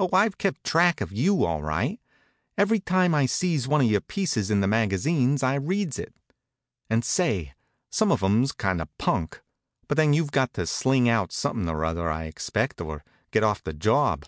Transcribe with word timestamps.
Oh, 0.00 0.08
I've 0.14 0.38
kept 0.38 0.64
track 0.64 1.02
of 1.02 1.12
you, 1.12 1.44
all 1.44 1.60
right. 1.62 2.00
Every 2.56 2.80
time 2.80 3.14
I 3.14 3.26
sees 3.26 3.68
one 3.68 3.82
of 3.82 3.86
your 3.86 4.00
pieces 4.00 4.50
in 4.50 4.62
the 4.62 4.66
magazines 4.66 5.42
I 5.42 5.56
reads 5.56 5.98
it. 5.98 6.14
And 6.88 7.04
say, 7.04 7.52
some 7.90 8.10
of 8.10 8.22
'em's 8.22 8.52
kind 8.52 8.80
of 8.80 8.88
punk. 8.96 9.42
But 9.88 9.98
then, 9.98 10.14
you've 10.14 10.32
got 10.32 10.54
to 10.54 10.66
sling 10.66 11.06
out 11.06 11.32
somethin' 11.32 11.68
or 11.68 11.84
other, 11.84 12.10
I 12.10 12.24
expect, 12.24 12.80
or 12.80 13.04
get 13.30 13.44
off 13.44 13.62
the 13.62 13.74
job. 13.74 14.24